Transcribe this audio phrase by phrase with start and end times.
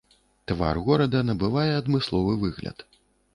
[0.51, 2.77] Твар горада набывае адмысловы выгляд.